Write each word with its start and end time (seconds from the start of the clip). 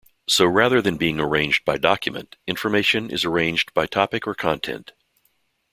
So 0.27 0.47
rather 0.47 0.81
than 0.81 0.97
being 0.97 1.19
arranged 1.19 1.63
by 1.63 1.77
document, 1.77 2.35
information 2.47 3.11
is 3.11 3.23
arranged 3.23 3.71
by 3.75 3.85
topic 3.85 4.25
or 4.25 4.33
content. 4.33 4.93